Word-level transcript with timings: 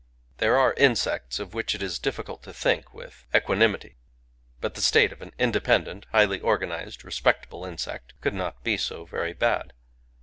There 0.39 0.57
are 0.57 0.73
insects 0.77 1.37
of 1.37 1.53
which 1.53 1.75
it 1.75 1.83
is 1.83 1.99
diffi 1.99 2.25
cult 2.25 2.41
to 2.45 2.53
think 2.53 2.91
with 2.91 3.27
equanimity; 3.35 3.97
but 4.59 4.73
the 4.73 4.81
state 4.81 5.11
of 5.11 5.21
an 5.21 5.31
independent, 5.37 6.07
highly 6.11 6.39
organized, 6.39 7.05
respectable 7.05 7.65
insect 7.65 8.15
could 8.19 8.33
not 8.33 8.63
be 8.63 8.77
so 8.77 9.05
very 9.05 9.33
bad. 9.33 9.73